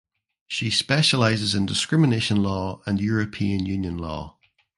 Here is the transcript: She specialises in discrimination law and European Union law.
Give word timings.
She 0.47 0.71
specialises 0.71 1.53
in 1.53 1.67
discrimination 1.67 2.41
law 2.41 2.81
and 2.87 2.99
European 2.99 3.67
Union 3.67 3.99
law. 3.99 4.39